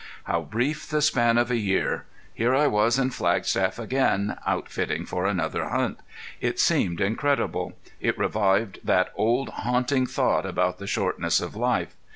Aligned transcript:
How 0.23 0.41
brief 0.41 0.89
the 0.89 0.99
span 0.99 1.37
of 1.37 1.51
a 1.51 1.57
year! 1.57 2.07
Here 2.33 2.55
I 2.55 2.65
was 2.65 2.97
in 2.97 3.11
Flagstaff 3.11 3.77
again 3.77 4.35
outfitting 4.47 5.05
for 5.05 5.27
another 5.27 5.69
hunt. 5.69 5.99
It 6.39 6.59
seemed 6.59 6.99
incredible. 6.99 7.73
It 7.99 8.17
revived 8.17 8.79
that 8.83 9.11
old 9.13 9.49
haunting 9.49 10.07
thought 10.07 10.47
about 10.47 10.79
the 10.79 10.87
shortness 10.87 11.39
of 11.39 11.55
life. 11.55 11.93